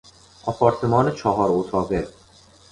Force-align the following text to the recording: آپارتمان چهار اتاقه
آپارتمان 0.45 1.11
چهار 1.11 1.49
اتاقه 1.51 2.07